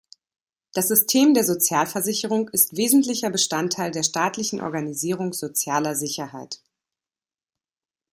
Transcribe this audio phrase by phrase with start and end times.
[0.73, 6.59] Das System der Sozialversicherung ist wesentlicher Bestandteil der staatlichen Organisierung sozialer Sicherheit.